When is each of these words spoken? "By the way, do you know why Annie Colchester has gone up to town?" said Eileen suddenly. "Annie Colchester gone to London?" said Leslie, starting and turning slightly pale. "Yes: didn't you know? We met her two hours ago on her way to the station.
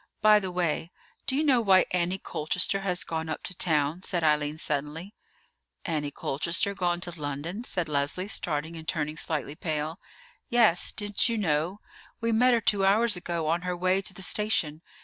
"By 0.23 0.39
the 0.39 0.51
way, 0.51 0.89
do 1.27 1.35
you 1.35 1.43
know 1.43 1.61
why 1.61 1.85
Annie 1.91 2.17
Colchester 2.17 2.79
has 2.81 3.03
gone 3.03 3.29
up 3.29 3.43
to 3.43 3.53
town?" 3.53 4.01
said 4.01 4.23
Eileen 4.23 4.57
suddenly. 4.57 5.13
"Annie 5.85 6.09
Colchester 6.09 6.73
gone 6.73 6.99
to 7.01 7.21
London?" 7.21 7.63
said 7.63 7.87
Leslie, 7.87 8.27
starting 8.27 8.75
and 8.75 8.87
turning 8.87 9.15
slightly 9.15 9.53
pale. 9.55 9.99
"Yes: 10.49 10.91
didn't 10.91 11.29
you 11.29 11.37
know? 11.37 11.81
We 12.19 12.31
met 12.31 12.55
her 12.55 12.61
two 12.61 12.83
hours 12.83 13.15
ago 13.15 13.45
on 13.45 13.61
her 13.61 13.77
way 13.77 14.01
to 14.01 14.13
the 14.15 14.23
station. 14.23 14.81